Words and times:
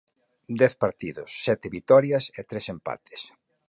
Dez 0.61 0.73
partidos, 0.83 1.29
sete 1.45 1.67
vitorias 1.77 2.23
e 2.39 2.41
tres 2.49 2.65
empates. 2.75 3.21